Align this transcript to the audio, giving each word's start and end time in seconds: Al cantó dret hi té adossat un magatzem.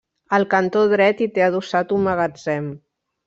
Al 0.37 0.45
cantó 0.53 0.81
dret 0.93 1.19
hi 1.25 1.27
té 1.35 1.45
adossat 1.49 1.93
un 1.99 2.09
magatzem. 2.09 2.73